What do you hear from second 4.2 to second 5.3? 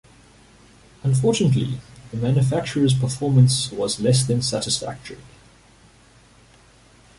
than satisfactory.